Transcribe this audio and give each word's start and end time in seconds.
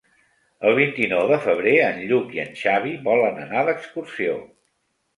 El 0.69 0.77
vint-i-nou 0.79 1.25
de 1.33 1.37
febrer 1.43 1.75
en 1.89 2.01
Lluc 2.13 2.35
i 2.39 2.43
en 2.47 2.59
Xavi 2.65 2.97
volen 3.13 3.41
anar 3.47 3.67
d'excursió. 3.71 4.39